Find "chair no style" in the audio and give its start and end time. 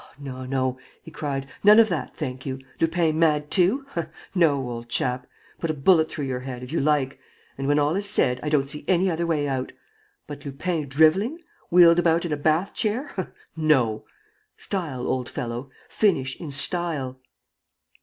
12.73-15.05